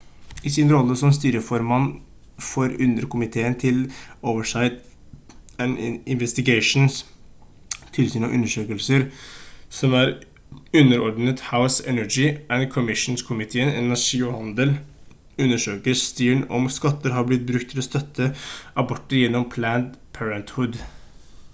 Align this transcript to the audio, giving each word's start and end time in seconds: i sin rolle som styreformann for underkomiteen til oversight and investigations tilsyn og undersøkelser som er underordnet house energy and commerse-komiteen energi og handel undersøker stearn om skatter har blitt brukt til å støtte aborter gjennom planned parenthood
i 0.49 0.49
sin 0.53 0.69
rolle 0.73 0.95
som 0.99 1.11
styreformann 1.15 1.83
for 2.45 2.71
underkomiteen 2.85 3.57
til 3.63 3.75
oversight 4.31 5.35
and 5.65 5.75
investigations 6.15 6.95
tilsyn 7.99 8.25
og 8.29 8.33
undersøkelser 8.39 9.05
som 9.81 9.95
er 10.01 10.15
underordnet 10.81 11.43
house 11.51 11.85
energy 11.93 12.25
and 12.57 12.67
commerse-komiteen 12.77 13.71
energi 13.85 14.23
og 14.31 14.35
handel 14.41 14.73
undersøker 15.45 16.01
stearn 16.07 16.43
om 16.59 16.69
skatter 16.81 17.17
har 17.19 17.29
blitt 17.31 17.47
brukt 17.53 17.71
til 17.75 17.85
å 17.85 17.89
støtte 17.93 18.33
aborter 18.85 19.23
gjennom 19.23 19.49
planned 19.57 19.97
parenthood 20.19 20.85